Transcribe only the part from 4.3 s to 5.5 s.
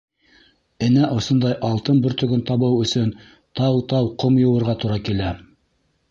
йыуырға тура килә.